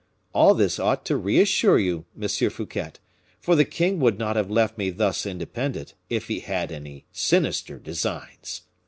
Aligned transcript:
All 0.33 0.55
this 0.55 0.79
ought 0.79 1.05
to 1.05 1.15
reassure 1.15 1.77
you, 1.77 2.05
Monsieur 2.15 2.49
Fouquet, 2.49 2.93
for 3.39 3.55
the 3.55 3.63
king 3.65 3.99
would 3.99 4.17
not 4.17 4.35
have 4.35 4.49
left 4.49 4.75
me 4.75 4.89
thus 4.89 5.27
independent, 5.27 5.93
if 6.09 6.27
he 6.27 6.39
had 6.39 6.71
any 6.71 7.05
sinister 7.11 7.77
designs. 7.77 8.61